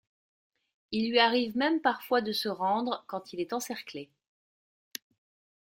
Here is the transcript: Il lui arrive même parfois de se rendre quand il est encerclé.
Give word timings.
Il 0.91 1.11
lui 1.11 1.19
arrive 1.19 1.55
même 1.55 1.79
parfois 1.79 2.21
de 2.21 2.31
se 2.31 2.49
rendre 2.49 3.03
quand 3.05 3.33
il 3.33 3.39
est 3.39 3.53
encerclé. 3.53 4.09